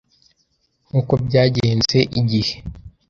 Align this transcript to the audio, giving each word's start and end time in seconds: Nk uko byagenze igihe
Nk 0.87 0.93
uko 0.99 1.13
byagenze 1.25 1.99
igihe 2.19 2.55